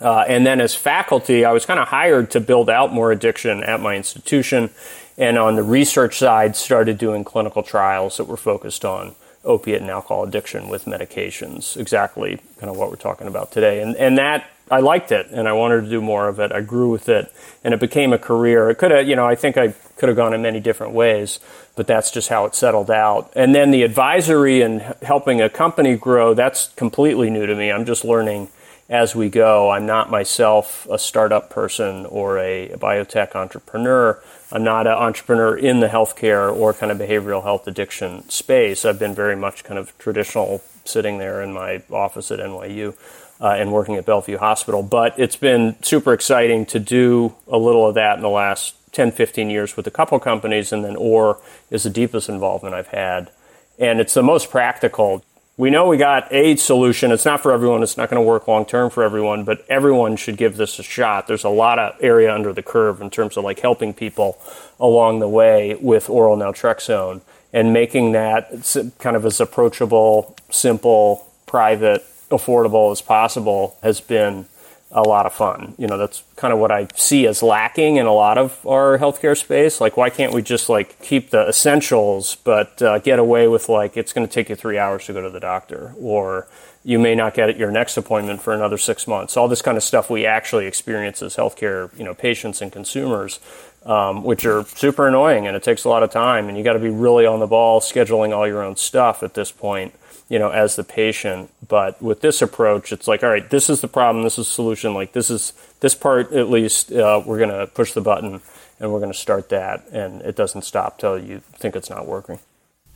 [0.00, 3.62] Uh, and then as faculty, I was kind of hired to build out more addiction
[3.62, 4.70] at my institution.
[5.16, 9.90] And on the research side, started doing clinical trials that were focused on opiate and
[9.90, 13.82] alcohol addiction with medications, exactly kind of what we're talking about today.
[13.82, 16.52] And, and that, I liked it and I wanted to do more of it.
[16.52, 18.70] I grew with it and it became a career.
[18.70, 21.38] It could have, you know, I think I could have gone in many different ways,
[21.76, 23.32] but that's just how it settled out.
[23.36, 27.70] And then the advisory and helping a company grow, that's completely new to me.
[27.70, 28.48] I'm just learning
[28.88, 29.70] as we go.
[29.70, 34.22] I'm not myself a startup person or a, biotech entrepreneur.
[34.52, 38.84] I'm not an entrepreneur in the healthcare or kind of behavioral health addiction space.
[38.84, 42.94] I've been very much kind of traditional sitting there in my office at NYU.
[43.40, 44.82] Uh, and working at Bellevue Hospital.
[44.82, 49.12] But it's been super exciting to do a little of that in the last 10,
[49.12, 51.38] 15 years with a couple companies, and then Oar
[51.70, 53.30] is the deepest involvement I've had.
[53.78, 55.24] And it's the most practical.
[55.56, 57.12] We know we got a solution.
[57.12, 57.82] It's not for everyone.
[57.82, 60.82] It's not going to work long term for everyone, but everyone should give this a
[60.82, 61.26] shot.
[61.26, 64.38] There's a lot of area under the curve in terms of like helping people
[64.80, 67.20] along the way with oral naltrexone
[67.52, 68.50] and making that
[68.98, 72.04] kind of as approachable, simple, private,
[72.36, 74.46] affordable as possible has been
[74.94, 75.74] a lot of fun.
[75.76, 78.96] You know, that's kind of what I see as lacking in a lot of our
[78.96, 79.80] healthcare space.
[79.80, 83.96] Like, why can't we just like keep the essentials, but uh, get away with like
[83.96, 86.46] it's going to take you three hours to go to the doctor, or
[86.84, 89.36] you may not get your next appointment for another six months.
[89.36, 93.40] All this kind of stuff we actually experience as healthcare, you know, patients and consumers.
[93.84, 96.72] Um, which are super annoying and it takes a lot of time and you got
[96.72, 99.92] to be really on the ball scheduling all your own stuff at this point
[100.28, 101.50] you know, as the patient.
[101.66, 104.52] But with this approach, it's like, all right, this is the problem, this is the
[104.52, 104.94] solution.
[104.94, 108.40] Like this is this part at least, uh, we're going to push the button
[108.80, 112.06] and we're going to start that, and it doesn't stop till you think it's not
[112.06, 112.40] working.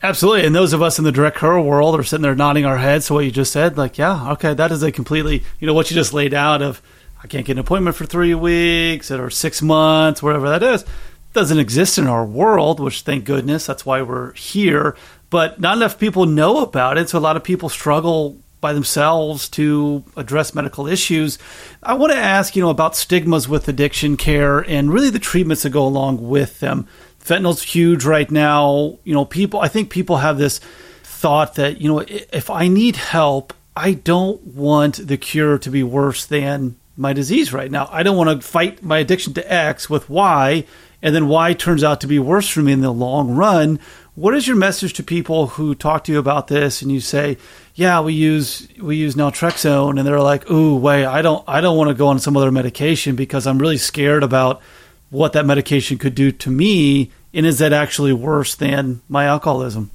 [0.01, 0.45] Absolutely.
[0.45, 3.07] And those of us in the direct care world are sitting there nodding our heads
[3.07, 3.77] to what you just said.
[3.77, 6.81] Like, yeah, okay, that is a completely, you know, what you just laid out of,
[7.21, 10.85] I can't get an appointment for three weeks or six months, whatever that is,
[11.33, 14.95] doesn't exist in our world, which thank goodness, that's why we're here
[15.29, 17.09] but not enough people know about it.
[17.09, 21.37] So a lot of people struggle by themselves to address medical issues.
[21.81, 25.63] I want to ask, you know, about stigmas with addiction care and really the treatments
[25.63, 26.87] that go along with them.
[27.19, 28.97] Fentanyl's huge right now.
[29.03, 30.59] You know, people, I think people have this
[31.03, 35.83] thought that, you know, if I need help, I don't want the cure to be
[35.83, 37.87] worse than my disease right now.
[37.91, 40.65] I don't want to fight my addiction to X with Y,
[41.01, 43.79] and then Y turns out to be worse for me in the long run
[44.19, 47.37] what is your message to people who talk to you about this and you say,
[47.73, 51.77] "Yeah, we use we use naltrexone," and they're like, "Ooh, wait, I don't I don't
[51.77, 54.61] want to go on some other medication because I'm really scared about
[55.09, 59.89] what that medication could do to me, and is that actually worse than my alcoholism?"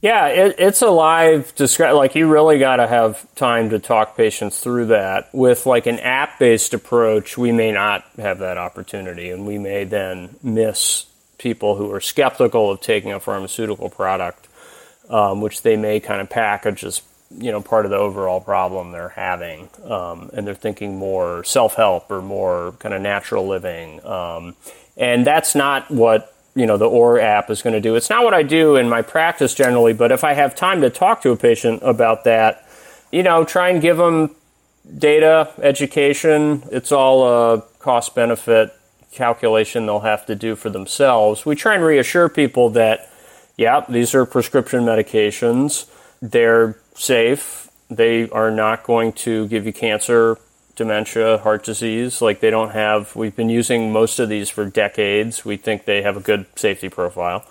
[0.00, 1.94] Yeah, it, it's a live describe.
[1.94, 5.28] Like you really got to have time to talk patients through that.
[5.32, 10.36] With like an app-based approach, we may not have that opportunity, and we may then
[10.42, 11.07] miss
[11.38, 14.48] people who are skeptical of taking a pharmaceutical product,
[15.08, 17.02] um, which they may kind of package as
[17.36, 21.74] you know part of the overall problem they're having, um, and they're thinking more self
[21.74, 24.54] help or more kind of natural living, um,
[24.96, 27.94] and that's not what you know the Oar app is going to do.
[27.94, 30.90] It's not what I do in my practice generally, but if I have time to
[30.90, 32.66] talk to a patient about that,
[33.12, 34.34] you know, try and give them
[34.96, 36.62] data, education.
[36.70, 38.74] It's all a cost benefit
[39.12, 41.46] calculation they'll have to do for themselves.
[41.46, 43.10] We try and reassure people that,
[43.56, 45.86] yeah, these are prescription medications.
[46.20, 47.70] They're safe.
[47.88, 50.38] They are not going to give you cancer,
[50.76, 52.20] dementia, heart disease.
[52.20, 55.44] Like they don't have, we've been using most of these for decades.
[55.44, 57.44] We think they have a good safety profile.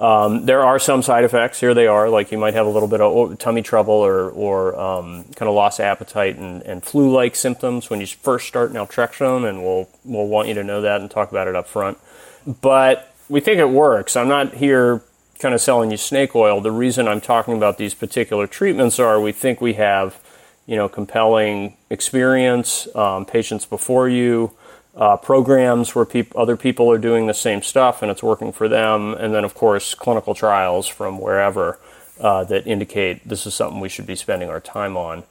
[0.00, 1.60] Um, there are some side effects.
[1.60, 2.08] Here they are.
[2.08, 5.54] Like you might have a little bit of tummy trouble or, or um, kind of
[5.54, 10.26] loss of appetite and, and flu-like symptoms when you first start naltrexone, and we'll we'll
[10.26, 11.98] want you to know that and talk about it up front.
[12.46, 14.16] But we think it works.
[14.16, 15.02] I'm not here
[15.38, 16.62] kind of selling you snake oil.
[16.62, 20.18] The reason I'm talking about these particular treatments are we think we have,
[20.66, 24.52] you know, compelling experience, um, patients before you
[24.96, 28.68] uh, programs where peop- other people are doing the same stuff and it's working for
[28.68, 31.78] them, and then of course clinical trials from wherever
[32.20, 35.22] uh, that indicate this is something we should be spending our time on.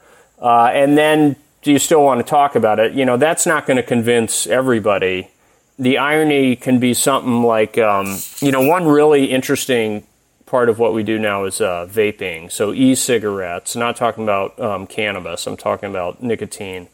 [0.41, 2.93] Uh, and then, do you still want to talk about it?
[2.93, 5.29] You know, that's not going to convince everybody.
[5.77, 10.05] The irony can be something like, um, you know, one really interesting
[10.45, 12.51] part of what we do now is uh, vaping.
[12.51, 13.75] So e-cigarettes.
[13.75, 15.45] Not talking about um, cannabis.
[15.45, 16.87] I'm talking about nicotine.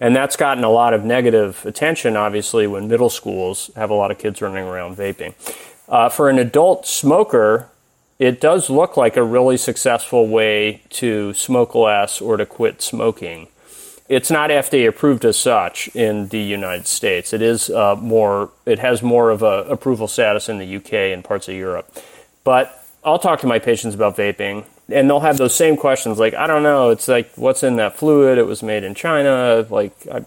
[0.00, 4.10] And that's gotten a lot of negative attention, obviously, when middle schools have a lot
[4.10, 5.34] of kids running around vaping.
[5.88, 7.68] Uh, for an adult smoker,
[8.18, 13.48] it does look like a really successful way to smoke less or to quit smoking.
[14.08, 17.32] It's not FDA approved as such in the United States.
[17.32, 18.50] It is uh, more.
[18.66, 21.94] It has more of a approval status in the UK and parts of Europe.
[22.42, 26.34] But I'll talk to my patients about vaping and they'll have those same questions like
[26.34, 28.38] i don't know it's like what's in that fluid?
[28.38, 30.24] It was made in china like I,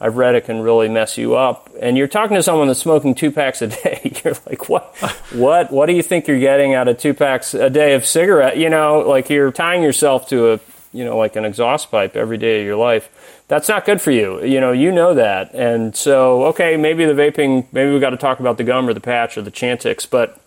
[0.00, 1.68] i've read it can really mess you up.
[1.80, 4.94] And you're talking to someone that's smoking two packs a day you're like what
[5.32, 8.56] what what do you think you're getting out of two packs a day of cigarette?
[8.56, 10.60] You know like you're tying yourself to a
[10.92, 13.08] you know like an exhaust pipe every day of your life.
[13.48, 15.54] That's not good for you you know you know that.
[15.54, 18.94] And so okay maybe the vaping maybe we got to talk about the gum or
[18.94, 20.40] the patch or the chantix but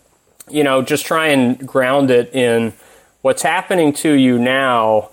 [0.49, 2.73] you know just try and ground it in
[3.23, 5.09] what's happening to you now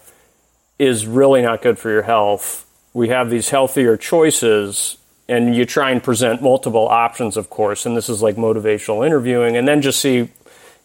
[0.79, 2.67] is really not good for your health.
[2.93, 7.97] We have these healthier choices, and you try and present multiple options, of course, and
[7.97, 10.29] this is like motivational interviewing, and then just see,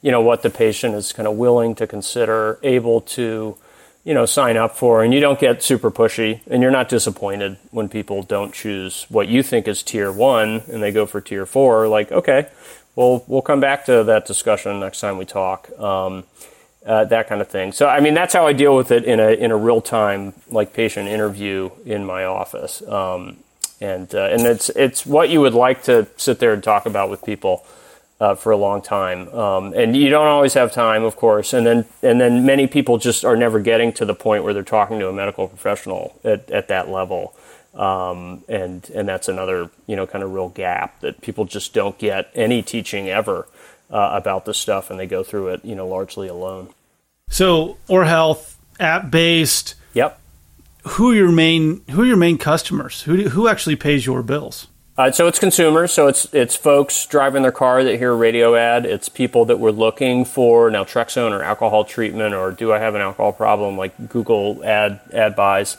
[0.03, 3.57] you know, what the patient is kind of willing to consider, able to,
[4.03, 7.57] you know, sign up for, and you don't get super pushy, and you're not disappointed
[7.71, 11.47] when people don't choose what you think is tier one and they go for tier
[11.47, 11.87] four.
[11.87, 12.49] Like, okay,
[12.95, 15.71] well, we'll come back to that discussion next time we talk.
[15.79, 16.25] Um,
[16.85, 17.71] uh, that kind of thing.
[17.71, 20.33] So, I mean, that's how I deal with it in a in a real time
[20.49, 22.81] like patient interview in my office.
[22.87, 23.37] Um,
[23.81, 27.09] and uh, and it's it's what you would like to sit there and talk about
[27.09, 27.65] with people
[28.19, 29.27] uh, for a long time.
[29.29, 31.53] Um, and you don't always have time, of course.
[31.53, 34.63] And then and then many people just are never getting to the point where they're
[34.63, 37.35] talking to a medical professional at, at that level.
[37.73, 41.97] Um, and and that's another you know kind of real gap that people just don't
[41.97, 43.47] get any teaching ever
[43.89, 46.69] uh, about this stuff, and they go through it, you know, largely alone.
[47.29, 49.75] So, Oar Health app based.
[49.93, 50.19] Yep.
[50.87, 53.01] Who are your main Who are your main customers?
[53.03, 54.67] Who who actually pays your bills?
[54.97, 55.91] Uh, so it's consumers.
[55.91, 58.85] So it's it's folks driving their car that hear a radio ad.
[58.85, 63.01] It's people that were looking for naltrexone or alcohol treatment, or do I have an
[63.01, 63.77] alcohol problem?
[63.77, 65.75] Like Google ad ad buys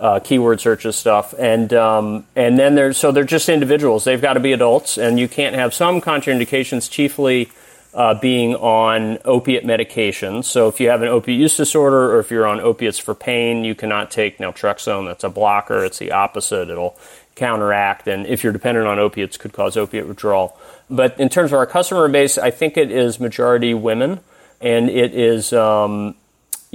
[0.00, 4.04] uh, keyword searches stuff, and um, and then there's so they're just individuals.
[4.04, 7.50] They've got to be adults, and you can't have some contraindications, chiefly
[7.94, 10.44] uh, being on opiate medications.
[10.44, 13.64] So if you have an opiate use disorder, or if you're on opiates for pain,
[13.64, 15.06] you cannot take naltrexone.
[15.06, 15.84] That's a blocker.
[15.84, 16.68] It's the opposite.
[16.68, 16.98] It'll
[17.34, 20.58] counteract, and if you're dependent on opiates, could cause opiate withdrawal.
[20.88, 24.20] But in terms of our customer base, I think it is majority women,
[24.60, 25.52] and it is.
[25.52, 26.16] Um,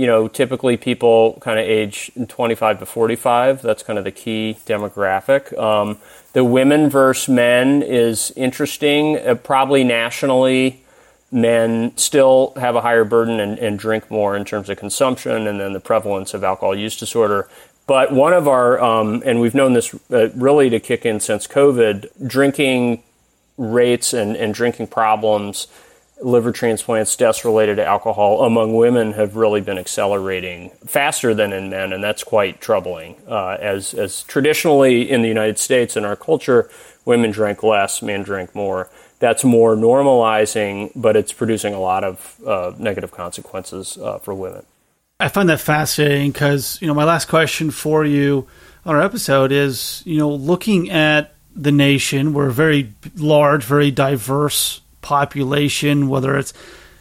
[0.02, 3.62] you know, typically people kind of age 25 to 45.
[3.62, 5.56] That's kind of the key demographic.
[5.60, 6.00] Um,
[6.34, 9.20] the women versus men is interesting.
[9.20, 10.82] Uh, probably nationally,
[11.32, 15.60] men still have a higher burden and, and, drink more in terms of consumption and
[15.60, 17.48] then the prevalence of alcohol use disorder.
[17.86, 21.46] But one of our, um, and we've known this uh, really to kick in since
[21.46, 23.04] COVID, drinking
[23.56, 25.68] rates and, and drinking problems
[26.22, 31.70] liver transplants, deaths related to alcohol among women have really been accelerating faster than in
[31.70, 33.16] men, and that's quite troubling.
[33.28, 36.70] Uh, as, as traditionally in the United States in our culture,
[37.06, 38.90] women drink less, men drink more.
[39.20, 44.66] That's more normalizing, but it's producing a lot of uh, negative consequences uh, for women.
[45.20, 48.48] I find that fascinating because, you know, my last question for you
[48.86, 53.92] on our episode is, you know, looking at the nation, we're a very large, very
[53.92, 56.54] diverse population, whether it's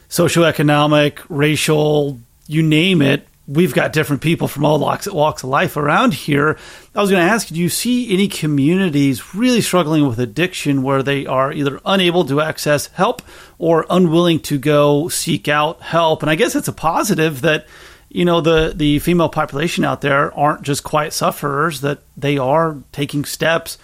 [0.09, 3.27] socioeconomic, racial, you name it.
[3.47, 6.57] We've got different people from all walks, walks of life around here.
[6.95, 11.03] I was going to ask, do you see any communities really struggling with addiction where
[11.03, 13.21] they are either unable to access help
[13.57, 16.21] or unwilling to go seek out help?
[16.21, 17.65] And I guess it's a positive that
[18.09, 22.77] you know the the female population out there aren't just quiet sufferers; that they are
[22.91, 23.77] taking steps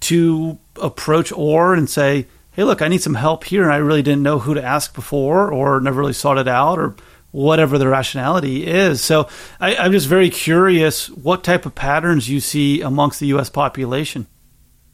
[0.00, 2.26] to approach or and say,
[2.58, 4.92] "Hey, look, I need some help here, and I really didn't know who to ask
[4.92, 6.96] before, or never really sought it out, or."
[7.30, 9.04] whatever the rationality is.
[9.04, 9.28] So
[9.60, 13.50] I, I'm just very curious what type of patterns you see amongst the U.S.
[13.50, 14.26] population.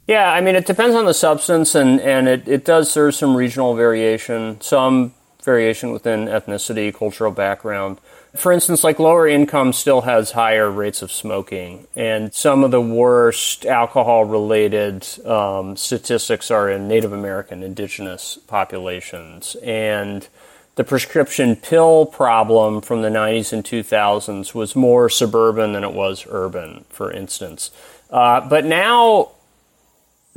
[0.05, 3.37] Yeah, I mean, it depends on the substance, and, and it, it does serve some
[3.37, 7.99] regional variation, some variation within ethnicity, cultural background
[8.37, 12.81] for instance, like lower income still has higher rates of smoking, and some of the
[12.81, 19.55] worst alcohol related um, statistics are in Native American indigenous populations.
[19.63, 20.27] And
[20.75, 26.25] the prescription pill problem from the 90s and 2000s was more suburban than it was
[26.29, 27.71] urban, for instance.
[28.09, 29.31] Uh, but now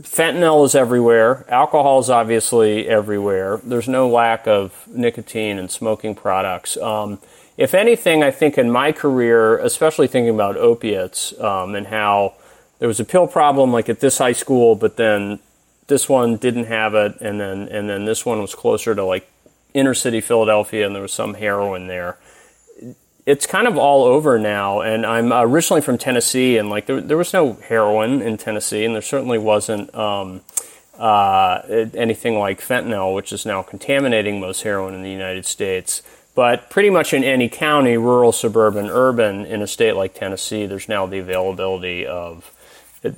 [0.00, 1.44] fentanyl is everywhere.
[1.48, 3.60] Alcohol is obviously everywhere.
[3.64, 6.76] There's no lack of nicotine and smoking products.
[6.76, 7.18] Um,
[7.58, 12.34] if anything, I think in my career, especially thinking about opiates um, and how
[12.78, 15.40] there was a pill problem like at this high school, but then
[15.88, 19.28] this one didn't have it, and then and then this one was closer to like
[19.74, 22.16] inner city Philadelphia, and there was some heroin there.
[23.26, 27.16] It's kind of all over now, and I'm originally from Tennessee, and like there, there
[27.16, 30.42] was no heroin in Tennessee, and there certainly wasn't um,
[30.96, 31.62] uh,
[31.94, 36.02] anything like fentanyl, which is now contaminating most heroin in the United States.
[36.38, 40.88] But pretty much in any county, rural, suburban, urban, in a state like Tennessee, there's
[40.88, 42.52] now the availability of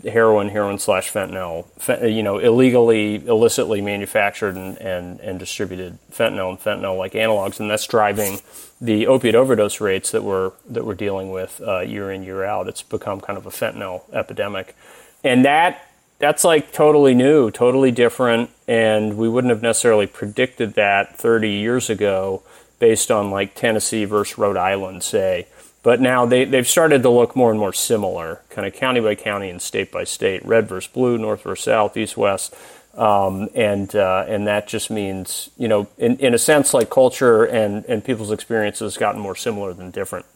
[0.04, 1.66] heroin, heroin slash fentanyl,
[2.10, 7.70] you know, illegally, illicitly manufactured and, and, and distributed fentanyl and fentanyl like analogs, and
[7.70, 8.40] that's driving
[8.80, 12.68] the opiate overdose rates that we're that we're dealing with uh, year in year out.
[12.68, 14.74] It's become kind of a fentanyl epidemic,
[15.22, 15.90] and that
[16.20, 21.90] that's like totally new, totally different, and we wouldn't have necessarily predicted that 30 years
[21.90, 22.42] ago
[22.80, 25.46] based on like Tennessee versus Rhode Island, say.
[25.84, 29.14] But now they, they've started to look more and more similar, kind of county by
[29.14, 32.54] county and state by state, red versus blue, north versus south, east west.
[32.94, 37.44] Um, and uh, and that just means, you know, in, in a sense, like culture
[37.44, 40.26] and, and people's experiences gotten more similar than different.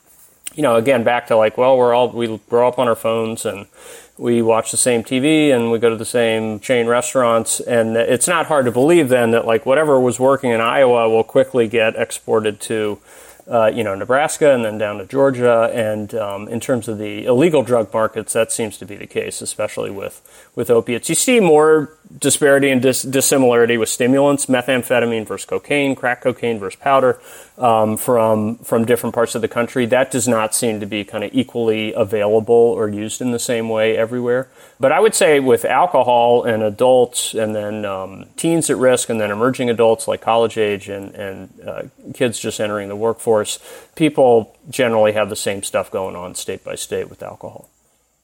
[0.54, 3.44] You know, again, back to like, well, we're all we grow up on our phones
[3.44, 3.66] and
[4.16, 7.60] we watch the same TV and we go to the same chain restaurants.
[7.60, 11.24] And it's not hard to believe then that like whatever was working in Iowa will
[11.24, 13.00] quickly get exported to,
[13.48, 15.70] uh, you know, Nebraska and then down to Georgia.
[15.74, 19.42] And um, in terms of the illegal drug markets, that seems to be the case,
[19.42, 20.22] especially with,
[20.54, 21.08] with opiates.
[21.08, 21.90] You see more
[22.24, 27.20] disparity and dis- dissimilarity with stimulants, methamphetamine versus cocaine, crack cocaine versus powder
[27.56, 29.86] um, from from different parts of the country.
[29.86, 33.68] That does not seem to be kind of equally available or used in the same
[33.68, 34.48] way everywhere.
[34.80, 39.20] But I would say with alcohol and adults, and then um, teens at risk, and
[39.20, 41.82] then emerging adults like college age and and uh,
[42.14, 43.60] kids just entering the workforce,
[43.94, 47.68] people generally have the same stuff going on state by state with alcohol.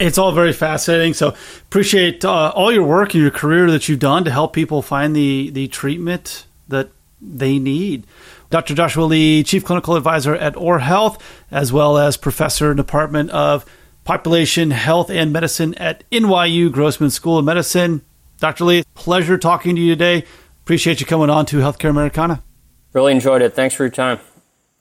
[0.01, 1.14] It's all very fascinating.
[1.14, 4.82] So appreciate uh, all your work and your career that you've done to help people
[4.82, 6.90] find the the treatment that
[7.20, 8.07] they need.
[8.48, 8.74] Dr.
[8.74, 13.64] Joshua Lee, Chief Clinical Advisor at Oar Health, as well as Professor in Department of
[14.05, 18.03] Population Health and Medicine at NYU Grossman School of Medicine.
[18.38, 18.64] Dr.
[18.64, 20.24] Lee, pleasure talking to you today.
[20.62, 22.42] Appreciate you coming on to Healthcare Americana.
[22.92, 23.55] Really enjoyed it.
[23.55, 24.18] Thanks for your time.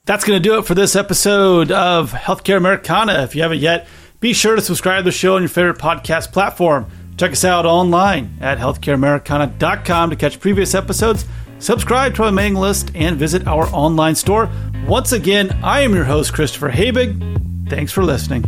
[0.05, 3.21] That's going to do it for this episode of Healthcare Americana.
[3.21, 3.87] If you haven't yet,
[4.19, 6.87] be sure to subscribe to the show on your favorite podcast platform.
[7.17, 11.25] Check us out online at healthcareamericana.com to catch previous episodes
[11.59, 14.49] subscribe to our mailing list, and visit our online store.
[14.87, 17.69] Once again, I am your host, Christopher Habig.
[17.69, 18.43] Thanks for listening.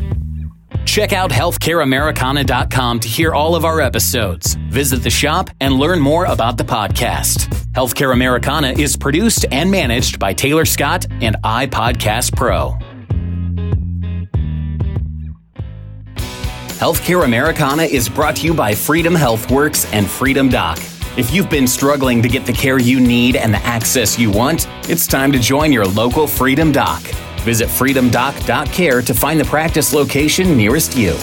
[0.85, 4.55] Check out healthcareamericana.com to hear all of our episodes.
[4.69, 7.47] Visit the shop and learn more about the podcast.
[7.73, 12.77] Healthcare Americana is produced and managed by Taylor Scott and iPodcast Pro.
[16.81, 20.79] Healthcare Americana is brought to you by Freedom HealthWorks and Freedom Doc.
[21.15, 24.67] If you've been struggling to get the care you need and the access you want,
[24.89, 27.03] it's time to join your local Freedom Doc.
[27.41, 31.15] Visit freedomdoc.care to find the practice location nearest you.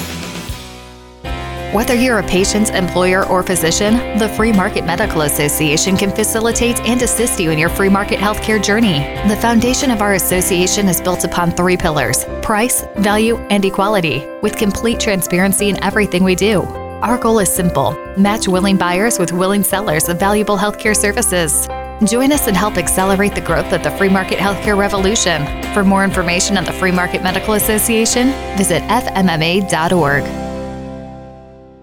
[1.72, 7.02] Whether you're a patient, employer, or physician, the Free Market Medical Association can facilitate and
[7.02, 9.00] assist you in your free market healthcare journey.
[9.28, 14.56] The foundation of our association is built upon three pillars price, value, and equality, with
[14.56, 16.62] complete transparency in everything we do.
[17.02, 21.66] Our goal is simple match willing buyers with willing sellers of valuable healthcare services.
[22.10, 25.44] Join us and help accelerate the growth of the free market healthcare revolution.
[25.74, 30.47] For more information on the Free Market Medical Association, visit fmma.org.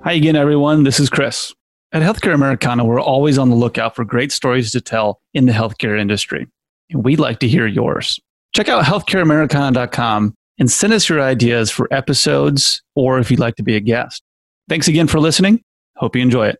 [0.05, 0.83] Hi again, everyone.
[0.83, 1.51] This is Chris.
[1.91, 5.51] At Healthcare Americana, we're always on the lookout for great stories to tell in the
[5.51, 6.45] healthcare industry.
[6.91, 8.19] And we'd like to hear yours.
[8.53, 13.63] Check out healthcareamericana.com and send us your ideas for episodes or if you'd like to
[13.63, 14.21] be a guest.
[14.69, 15.63] Thanks again for listening.
[15.97, 16.59] Hope you enjoy it.